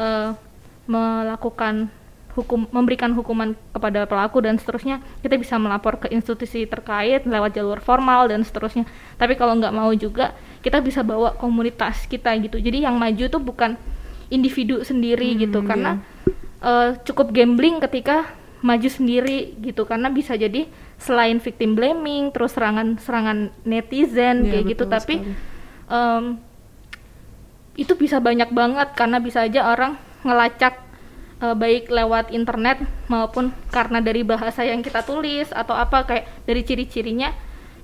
[0.00, 0.32] eh,
[0.88, 1.92] melakukan
[2.36, 7.80] hukum memberikan hukuman kepada pelaku dan seterusnya kita bisa melapor ke institusi terkait lewat jalur
[7.80, 8.84] formal dan seterusnya.
[9.16, 12.60] Tapi kalau nggak mau juga kita bisa bawa komunitas kita gitu.
[12.60, 13.80] Jadi yang maju tuh bukan
[14.28, 15.58] individu sendiri Hmm, gitu.
[15.64, 16.04] Karena
[16.60, 18.28] eh, cukup gambling ketika
[18.60, 19.88] maju sendiri gitu.
[19.88, 20.68] Karena bisa jadi
[21.00, 24.84] selain victim blaming terus serangan serangan netizen Iya, kayak gitu.
[24.88, 25.14] tapi
[25.88, 26.24] em,
[27.80, 28.92] itu bisa banyak banget.
[28.92, 30.84] Karena bisa aja orang ngelacak
[31.38, 36.60] eh, baik lewat internet maupun karena dari bahasa yang kita tulis atau apa kayak dari
[36.60, 37.30] ciri-cirinya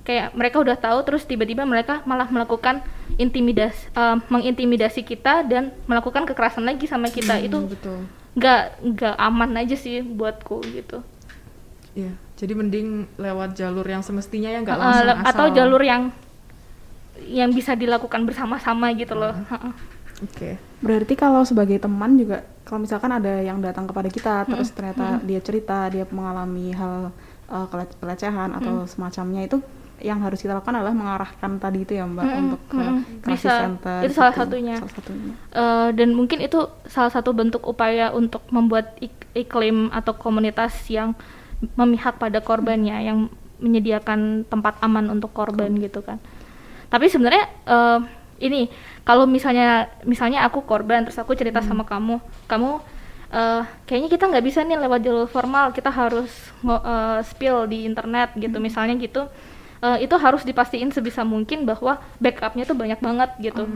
[0.01, 2.83] kayak mereka udah tahu terus tiba-tiba mereka malah melakukan
[3.15, 7.99] intimidasi eh, mengintimidasi kita dan melakukan kekerasan lagi sama kita Hmm, itu betul.
[8.33, 10.99] nggak nggak aman aja sih buatku gitu
[11.93, 12.09] Iya.
[12.33, 15.29] Jadi mending lewat jalur yang semestinya ya nggak langsung le- asal.
[15.29, 16.09] atau jalur yang
[17.23, 19.71] yang bisa dilakukan bersama-sama gitu loh Heeh.
[20.21, 20.59] Oke.
[20.83, 25.39] Berarti kalau sebagai teman juga kalau misalkan ada yang datang kepada kita terus ternyata dia
[25.43, 27.11] cerita dia mengalami hal
[27.51, 27.67] uh,
[27.99, 29.59] pelecehan atau semacamnya itu
[30.03, 33.03] yang harus kita lakukan adalah mengarahkan tadi itu ya Mbak Mm-mm, untuk ke mm-mm.
[33.23, 33.61] crisis Bisa.
[33.63, 33.99] center.
[34.03, 34.41] Itu salah gitu.
[34.43, 34.75] satunya.
[34.75, 35.33] Salah satunya.
[35.55, 36.59] Eh, dan mungkin itu
[36.91, 41.15] salah satu bentuk upaya untuk membuat ik- iklim atau komunitas yang
[41.79, 43.31] memihak pada korbannya yang
[43.63, 46.19] menyediakan tempat aman untuk korban gitu kan
[46.91, 47.99] tapi sebenarnya eh,
[48.43, 48.67] ini
[49.07, 52.19] kalau misalnya misalnya aku korban terus aku cerita sama kamu
[52.51, 52.71] kamu
[53.31, 56.29] eh, kayaknya kita nggak bisa nih lewat jalur formal kita harus
[56.67, 59.31] eh, spill di internet gitu misalnya gitu
[59.83, 63.67] eh, itu harus dipastiin sebisa mungkin bahwa backupnya tuh banyak banget gitu.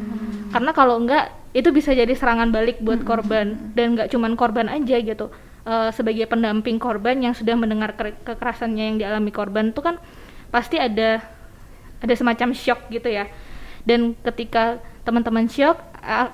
[0.56, 4.96] Karena kalau enggak itu bisa jadi serangan balik buat korban dan nggak cuman korban aja
[5.04, 5.28] gitu.
[5.68, 10.00] Eh, sebagai pendamping korban yang sudah mendengar ke- kekerasannya yang dialami korban itu kan
[10.48, 11.20] pasti ada
[12.00, 13.28] ada semacam shock gitu ya
[13.88, 15.80] dan ketika teman-teman shock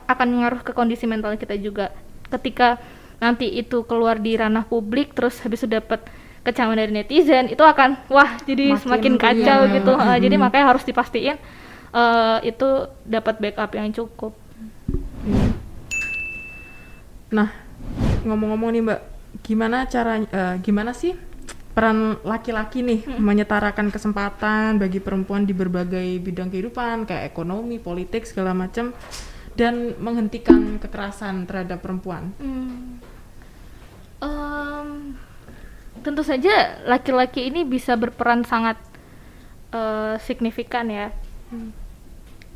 [0.10, 1.94] akan mengaruh ke kondisi mental kita juga
[2.28, 2.82] ketika
[3.22, 6.02] nanti itu keluar di ranah publik terus habis itu dapat
[6.44, 9.72] kecaman dari netizen itu akan wah jadi Makin semakin kacau ya.
[9.72, 10.44] gitu Eh, jadi Mhm.
[10.44, 11.38] makanya harus dipastiin
[11.94, 12.68] eh, itu
[13.06, 14.34] dapat backup yang cukup
[17.30, 17.50] Nah,
[18.22, 19.00] ngomong-ngomong nih Mbak,
[19.42, 21.18] gimana cara eh, gimana sih
[21.74, 28.54] peran laki-laki nih menyetarakan kesempatan bagi perempuan di berbagai bidang kehidupan kayak ekonomi, politik segala
[28.54, 28.94] macam
[29.58, 32.30] dan menghentikan kekerasan terhadap perempuan.
[32.38, 33.02] Hmm.
[34.22, 35.18] Em,
[36.06, 38.78] tentu saja laki-laki ini bisa berperan sangat
[39.74, 41.10] eh, signifikan ya,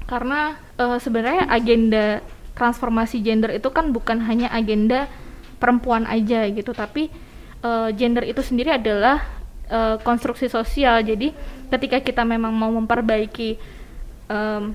[0.05, 2.21] karena eh, sebenarnya agenda
[2.53, 5.09] transformasi gender itu kan bukan hanya agenda
[5.57, 7.09] perempuan aja gitu, tapi
[7.67, 9.19] eh, gender itu sendiri adalah
[9.67, 11.03] eh, konstruksi sosial.
[11.03, 11.35] Jadi
[11.67, 13.59] ketika kita memang mau memperbaiki
[14.27, 14.71] em,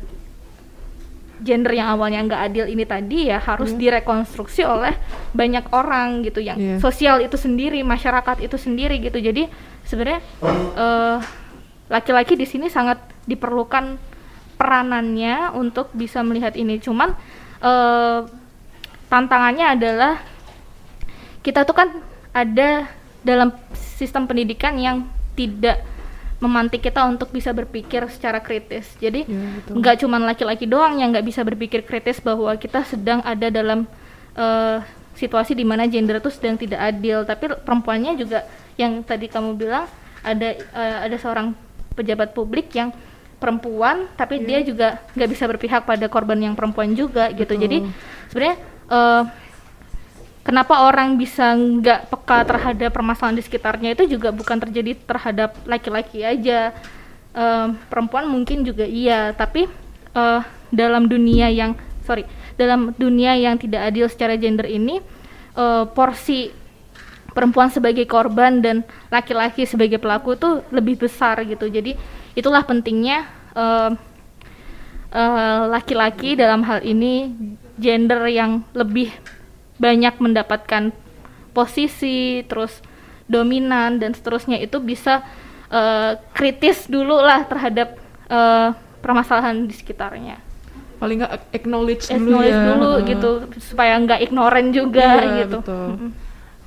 [1.41, 4.95] gender yang awalnya nggak adil ini tadi ya harus direkonstruksi oleh
[5.35, 6.77] banyak orang gitu yang Iya.
[6.79, 9.51] sosial itu sendiri masyarakat itu sendiri gitu jadi
[9.83, 10.21] sebenarnya
[10.79, 11.19] eh,
[11.91, 13.99] laki-laki di sini sangat diperlukan
[14.55, 17.11] peranannya untuk bisa melihat ini cuman
[17.59, 18.21] eh,
[19.11, 20.23] tantangannya adalah
[21.43, 21.89] kita tuh kan
[22.33, 22.89] ada
[23.23, 25.07] dalam sistem pendidikan yang
[25.39, 25.85] tidak
[26.43, 28.91] memantik kita untuk bisa berpikir secara kritis.
[28.99, 29.73] Jadi Iya, betul.
[29.79, 33.87] nggak cuma laki-laki doang yang nggak bisa berpikir kritis bahwa kita sedang ada dalam
[34.35, 34.83] eh,
[35.15, 38.43] situasi di mana gender itu sedang tidak adil, tapi perempuannya juga
[38.75, 39.87] yang tadi kamu bilang
[40.27, 41.55] ada eh, ada seorang
[41.95, 42.91] pejabat publik yang
[43.39, 47.55] perempuan, tapi dia juga nggak bisa berpihak pada korban yang perempuan juga gitu.
[47.55, 47.87] Jadi
[48.35, 48.57] sebenarnya
[48.91, 49.23] eh,
[50.43, 56.23] kenapa orang bisa nggak peka terhadap permasalahan di sekitarnya itu juga bukan terjadi terhadap laki-laki
[56.27, 56.75] aja.
[57.33, 59.65] Em, perempuan mungkin juga iya tapi
[60.13, 61.73] eh, dalam dunia yang
[62.05, 62.29] sorry
[62.61, 65.01] dalam dunia yang tidak adil secara gender ini
[65.57, 66.53] eh, porsi
[67.33, 71.65] perempuan sebagai korban dan laki-laki sebagai pelaku tuh lebih besar gitu.
[71.73, 71.97] Jadi
[72.37, 73.25] itulah pentingnya
[73.57, 73.97] em,
[75.17, 77.33] eh, laki-laki dalam hal ini
[77.81, 79.09] gender yang lebih
[79.83, 80.95] banyak mendapatkan
[81.51, 82.79] posisi terus
[83.27, 85.27] dominan dan seterusnya itu bisa
[85.69, 88.69] eh, kritis dulu lah terhadap eh,
[89.03, 90.39] permasalahan di sekitarnya
[90.97, 92.67] Paling nggak acknowledge dulu acknowledge ya.
[92.71, 93.07] dulu Heeh.
[93.11, 95.87] gitu supaya nggak ignoran juga Iya, gitu betul.
[95.91, 96.11] Mm-mm.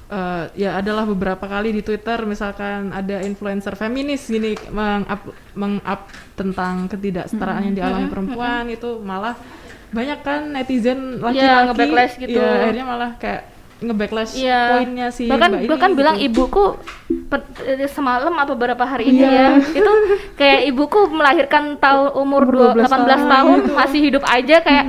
[0.06, 5.24] eh, ya adalah beberapa kali di Twitter misalkan ada influencer feminis gini meng-up
[5.56, 6.02] meng-up
[6.36, 9.40] tentang ketidaksetaraan yang dialami perempuan itu malah
[9.90, 12.36] banyak kan netizen laki-laki Iya, nge-backlash gitu.
[12.36, 13.42] ya, akhirnya malah kayak
[13.78, 14.62] nge-backlash Iya.
[14.74, 16.00] poinnya si bahkan Mbak ini bahkan gitu.
[16.00, 16.66] bilang ibuku
[17.62, 19.32] eh, semalam apa beberapa hari ini Iya.
[19.32, 19.92] ya itu
[20.34, 23.74] kayak ibuku melahirkan tahun umur Umur 12 12 18 tahun, tahun gitu.
[23.76, 24.86] masih hidup aja kayak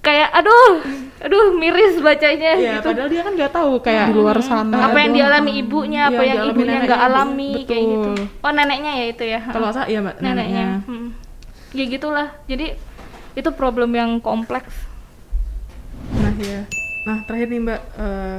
[0.00, 0.82] kayak aduh
[1.22, 4.98] aduh miris bacanya ya gitu padahal dia kan nggak tahu kayak di luar sana apa
[4.98, 7.66] yang dialami ibunya apa Iya, yang ibunya nggak alami betul.
[7.68, 8.10] kayak gitu
[8.42, 11.08] oh neneknya ya itu ya kalau salah iya mbak neneknya neneknya Hmm.
[11.70, 12.66] ya gitulah jadi
[13.32, 14.72] itu problem yang kompleks
[16.12, 16.60] Nah ya,
[17.02, 18.38] nah terakhir nih Mbak, eh,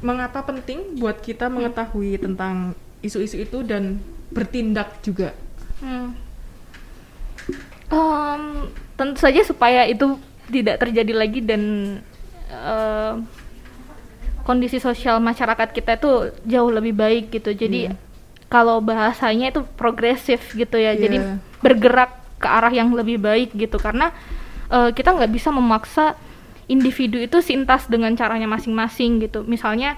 [0.00, 5.30] mengapa penting buat kita mengetahui tentang isu-isu itu dan bertindak juga?
[5.78, 6.16] Hmm.
[7.86, 8.42] Em,
[8.98, 10.18] tentu saja supaya itu
[10.50, 11.62] tidak terjadi lagi dan
[12.50, 13.14] em,
[14.42, 16.10] kondisi sosial masyarakat kita itu
[16.42, 17.54] jauh lebih baik gitu.
[17.54, 17.94] Jadi
[18.46, 20.94] kalau bahasanya itu progresif gitu ya.
[20.94, 21.38] Jadi Iya.
[21.62, 24.12] bergerak ke arah yang lebih baik gitu karena
[24.68, 26.14] eh, kita nggak bisa memaksa
[26.66, 29.46] individu itu sintas dengan caranya masing-masing gitu.
[29.46, 29.94] Misalnya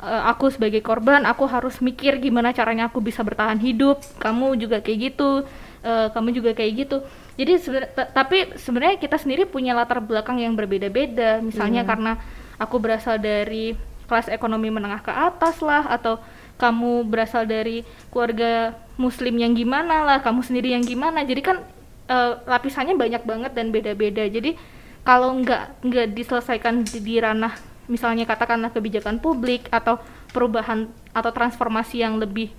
[0.00, 4.00] eh, aku sebagai korban aku harus mikir gimana caranya aku bisa bertahan hidup.
[4.18, 5.44] Kamu juga kayak gitu.
[5.80, 7.00] eh, kamu juga kayak gitu.
[7.40, 7.56] Jadi
[7.96, 11.40] ta- tapi sebenarnya kita sendiri punya latar belakang yang berbeda-beda.
[11.40, 11.88] Misalnya Iya.
[11.88, 12.12] karena
[12.60, 13.72] aku berasal dari
[14.04, 16.20] kelas ekonomi menengah ke atas lah atau
[16.60, 17.80] kamu berasal dari
[18.12, 21.24] keluarga muslim yang gimana lah, kamu sendiri yang gimana.
[21.24, 21.64] Jadi kan
[22.10, 24.26] eh, lapisannya banyak banget dan beda-beda.
[24.26, 24.58] Jadi
[25.00, 27.54] kalau nggak nggak diselesaikan di, di ranah
[27.86, 29.98] misalnya katakanlah kebijakan publik atau
[30.30, 32.50] perubahan atau transformasi yang lebih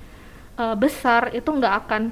[0.56, 2.04] eh, besar itu nggak akan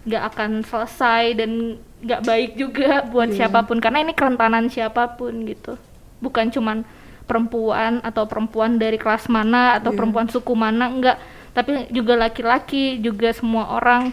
[0.00, 3.46] nggak akan selesai dan nggak baik juga buat Iya.
[3.46, 5.76] siapa pun karena ini kerentanan siapa pun gitu
[6.20, 6.84] bukan cuman
[7.24, 9.96] perempuan atau perempuan dari kelas mana atau Iya.
[10.00, 11.16] perempuan suku mana enggak
[11.52, 14.12] tapi juga laki-laki juga semua orang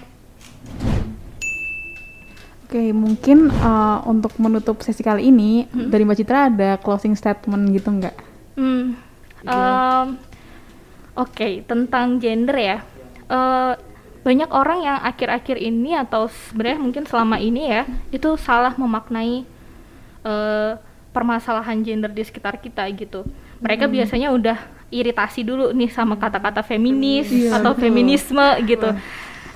[2.67, 7.87] Oke, mungkin uh, untuk menutup sesi kali ini dari Mbak Citra ada closing statement gitu
[7.87, 8.15] nggak?
[8.59, 8.99] Hmm.
[9.47, 10.07] em,
[11.15, 12.77] Oke, tentang gender ya.
[13.31, 13.73] Eh,
[14.21, 19.47] banyak orang yang akhir-akhir ini atau sebenarnya mungkin selama ini ya itu salah memaknai
[20.21, 20.71] eh,
[21.15, 23.23] permasalahan gender di sekitar kita gitu.
[23.63, 24.59] Mereka biasanya udah
[24.91, 27.83] iritasi dulu nih sama kata-kata feminis Iya, atau betul.
[27.87, 28.91] feminisme gitu.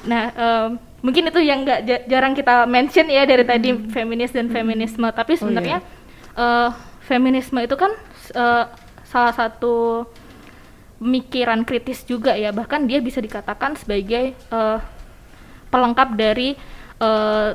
[0.07, 0.69] Nah, em,
[1.01, 5.05] mungkin itu yang nggak ja- jarang kita mention ya dari tadi feminis dan feminisme.
[5.05, 5.81] Tapi sebenarnya
[6.33, 6.69] eh,
[7.01, 7.91] feminisme itu kan
[8.31, 8.65] eh,
[9.03, 10.05] salah satu
[10.97, 12.53] pemikiran kritis juga ya.
[12.53, 14.79] Bahkan dia bisa dikatakan sebagai eh,
[15.67, 16.53] pelengkap dari
[16.97, 17.49] eh,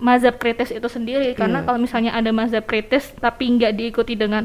[0.00, 1.32] mazhab kritis itu sendiri.
[1.32, 1.66] Karena Iya.
[1.66, 4.44] kalau misalnya ada mazhab kritis tapi nggak diikuti dengan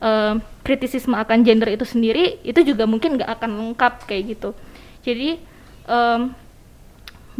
[0.00, 0.34] eh,
[0.64, 4.50] kritisisme akan gender itu sendiri, itu juga mungkin nggak akan lengkap kayak gitu.
[5.00, 5.40] Jadi
[5.84, 6.20] em,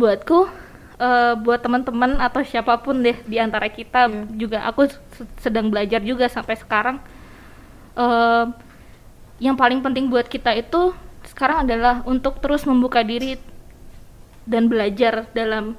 [0.01, 0.49] buatku
[1.01, 4.25] eh, buat teman-teman atau siapa pun deh di antara kita Iya.
[4.37, 4.59] juga.
[4.69, 4.89] Aku
[5.41, 6.97] sedang belajar juga sampai sekarang.
[7.97, 8.47] Em,
[9.41, 10.93] yang paling penting buat kita itu
[11.25, 13.37] sekarang adalah untuk terus membuka diri
[14.49, 15.77] dan belajar dalam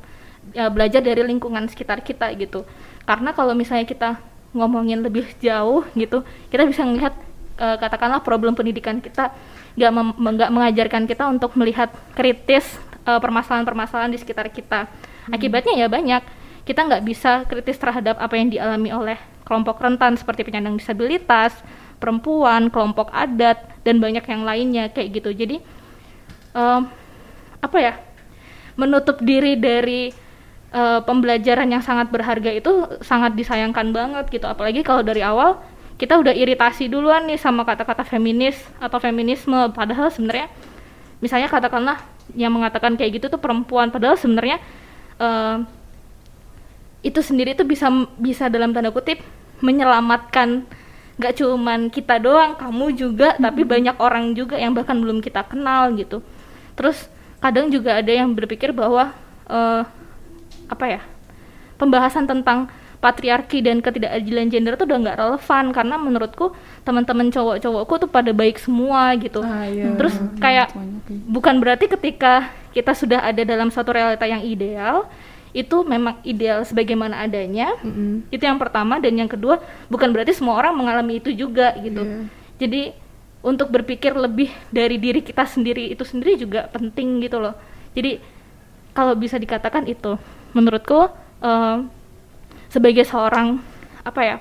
[0.53, 2.65] ya, belajar dari lingkungan sekitar kita gitu.
[3.05, 4.09] Karena kalau misalnya kita
[4.51, 7.15] ngomongin lebih jauh gitu kita bisa melihat
[7.55, 9.31] eh, katakanlah problem pendidikan kita
[9.75, 14.87] nggak mem- nggak mengajarkan kita untuk melihat kritis eh, permasalahan-permasalahan di sekitar kita.
[15.29, 16.23] Akibatnya ya banyak.
[16.61, 21.51] Kita nggak bisa kritis terhadap apa yang dialami oleh kelompok rentan seperti penyandang disabilitas
[22.01, 25.29] perempuan kelompok adat dan banyak yang lainnya kayak gitu.
[25.37, 25.61] Jadi
[26.57, 26.81] em,
[27.61, 27.93] apa ya
[28.73, 30.09] menutup diri dari
[30.73, 34.49] eh, pembelajaran yang sangat berharga itu sangat disayangkan banget gitu.
[34.49, 35.61] Apalagi kalau dari awal
[36.01, 39.69] kita udah iritasi duluan nih sama kata-kata feminis atau feminisme.
[39.69, 40.49] Padahal sebenarnya
[41.21, 42.01] misalnya katakanlah
[42.33, 43.93] yang mengatakan kayak gitu tuh perempuan.
[43.93, 44.57] Padahal sebenarnya
[45.21, 45.61] eh,
[47.05, 49.21] itu sendiri tuh bisa bisa dalam tanda kutip
[49.61, 50.65] menyelamatkan
[51.21, 55.93] nggak cuman kita doang kamu juga tapi banyak orang juga yang bahkan belum kita kenal
[55.93, 56.25] gitu.
[56.73, 56.97] Terus
[57.37, 59.13] kadang juga ada yang berpikir bahwa
[59.45, 59.85] eh,
[60.65, 61.01] apa ya
[61.77, 68.09] pembahasan tentang patriarki dan ketidakadilan gender tuh udah nggak relevan karena menurutku teman-teman cowok-cowokku tuh
[68.09, 69.97] pada baik semua gitu Ah, iya.
[69.97, 71.17] terus kayak Banyak ya.
[71.27, 72.33] bukan berarti ketika
[72.71, 75.09] kita sudah ada dalam suatu realita yang ideal
[75.51, 78.23] itu memang ideal sebagaimana adanya Mm-mm.
[78.29, 82.17] itu yang pertama dan yang kedua bukan berarti semua orang mengalami itu juga gitu Iya.
[82.55, 82.81] jadi
[83.41, 87.57] untuk berpikir lebih dari diri kita sendiri itu sendiri juga penting gitu loh
[87.91, 88.21] jadi
[88.93, 90.15] kalau bisa dikatakan itu
[90.53, 91.09] menurutku
[91.41, 91.77] eh,
[92.71, 93.59] sebagai seorang
[94.01, 94.35] apa ya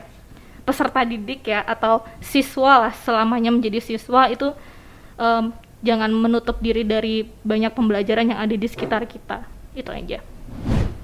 [0.63, 4.55] peserta didik ya atau siswa lah selamanya menjadi siswa itu
[5.19, 5.51] em,
[5.83, 9.43] jangan menutup diri dari banyak pembelajaran yang ada di sekitar kita.
[9.75, 10.21] Itu aja.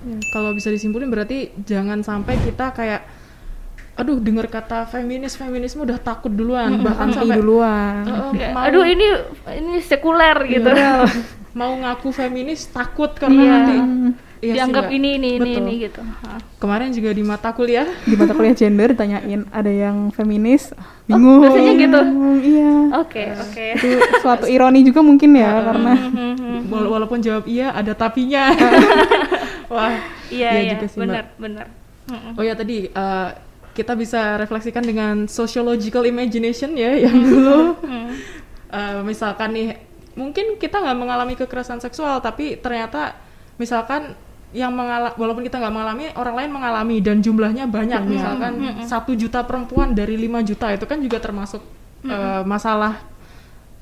[0.07, 3.03] Ya, kalau bisa disimpulin berarti jangan sampai kita kayak
[3.97, 6.79] aduh dengar kata feminis feminisme udah takut duluan.
[6.79, 7.95] Bahkan anti sampai duluan.
[8.05, 9.07] "Eh, Ya, mau, aduh ini
[9.57, 10.69] ini sekuler gitu.
[11.57, 13.51] Mau ngaku feminis takut karena Iya.
[13.51, 13.77] nanti
[14.39, 14.97] Iya dianggap Mbak.
[14.97, 15.63] ini ini ini Betul.
[15.63, 16.39] ini gitu Hah.
[16.57, 21.43] kemarin juga di mata kuliah di mata kuliah gender ditanyain ada yang feminis bingung Oh,
[21.43, 22.01] biasanya gitu?
[22.43, 26.69] iya oke oke itu suatu ironi juga mungkin ya karena Mhm.
[26.69, 28.53] Wala- walaupun jawab iya ada tapinya
[29.69, 29.93] wah
[30.29, 31.03] iya Iya iya juga sih, Mbak.
[31.03, 31.67] benar benar
[32.07, 32.31] Mhm.
[32.35, 33.29] Oh ya tadi eh,
[33.73, 38.13] kita bisa refleksikan dengan sociological imagination ya yang dulu Hmm.
[38.67, 39.69] Eh, misalkan nih
[40.13, 43.15] mungkin kita nggak mengalami kekerasan seksual tapi ternyata
[43.57, 44.13] misalkan
[44.57, 48.03] yang mengalami walaupun kita nggak mengalami orang lain mengalami dan jumlahnya banyak.
[48.09, 48.53] Misalkan
[48.89, 51.61] satu juta perempuan dari 5 juta itu kan juga termasuk
[52.09, 53.05] eh, masalah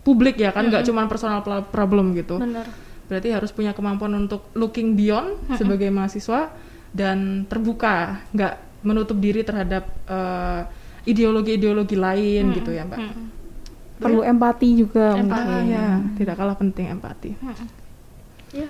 [0.03, 2.43] publik ya kan nggak cuma personal problem gitu.
[2.43, 2.67] Benar.
[3.07, 6.51] Berarti harus punya kemampuan untuk looking beyond sebagai mahasiswa
[6.91, 10.63] dan terbuka nggak menutup diri terhadap eh,
[11.07, 12.99] ideologi-ideologi lain gitu ya mbak.
[12.99, 13.25] Mhm.
[13.95, 15.39] perlu empati juga Empati.
[15.39, 15.71] Ah, mungkin.
[15.71, 15.87] ya.
[16.19, 17.31] Tidak kalah penting empati.
[17.39, 17.67] Mhm.
[18.55, 18.69] Ya.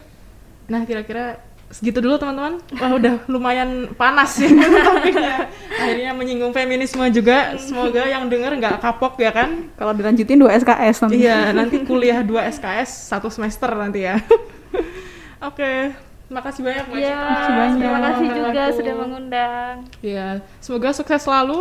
[0.65, 1.37] nah kira-kira
[1.75, 4.47] segitu dulu teman-teman wah udah lumayan panas ya
[4.87, 10.55] topiknya akhirnya menyinggung feminisme juga semoga yang denger nggak kapok ya kan kalau dilanjutin dua
[10.55, 14.23] SKS nanti Iya, nanti kuliah 2 SKS satu semester nanti ya.
[15.49, 15.93] Oke,
[16.27, 17.53] makasih banyak Mbak Iya, Citra.
[17.53, 17.77] banyak.
[17.77, 18.77] terima kasih juga waktu.
[18.79, 19.75] sudah mengundang.
[20.01, 20.27] Iya,
[20.59, 21.59] semoga sukses selalu.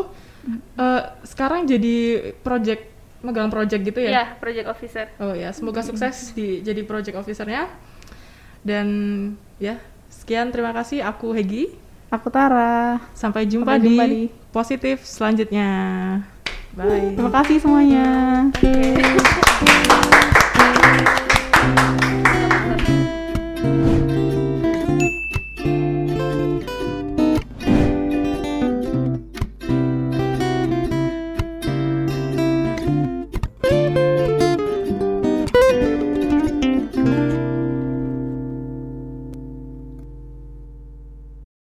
[0.76, 1.96] Eh, sekarang jadi
[2.40, 2.84] project
[3.20, 4.12] megang project gitu ya?
[4.14, 5.06] Ya, project officer.
[5.18, 7.68] Oh ya, semoga sukses di jadi project officernya.
[8.64, 8.88] Dan
[9.58, 9.80] ya,
[10.24, 11.76] sekian terima kasih aku Hegi.
[12.08, 15.70] aku Tara Sampai jumpa, Sampai jumpa di, di- positif selanjutnya.
[16.74, 17.14] Bye.
[17.14, 18.08] terima kasih semuanya.